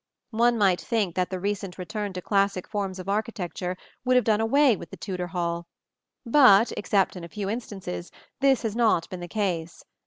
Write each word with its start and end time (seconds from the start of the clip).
One 0.31 0.57
might 0.57 0.81
think 0.81 1.13
that 1.13 1.29
the 1.29 1.39
recent 1.39 1.77
return 1.77 2.11
to 2.13 2.23
classic 2.23 2.67
forms 2.67 2.97
of 2.97 3.07
architecture 3.07 3.77
would 4.03 4.15
have 4.15 4.25
done 4.25 4.41
away 4.41 4.75
with 4.75 4.89
the 4.89 4.97
Tudor 4.97 5.27
hall; 5.27 5.67
but, 6.25 6.71
except 6.75 7.15
in 7.15 7.23
a 7.23 7.29
few 7.29 7.47
instances, 7.51 8.11
this 8.39 8.63
has 8.63 8.75
not 8.75 9.07
been 9.11 9.19
the 9.19 9.27
case. 9.27 9.85